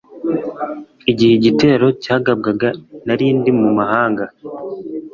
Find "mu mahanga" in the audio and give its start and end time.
3.59-4.25